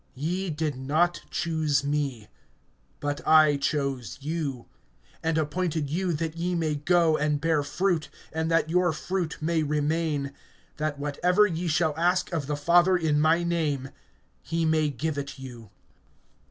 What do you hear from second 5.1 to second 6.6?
and appointed you that ye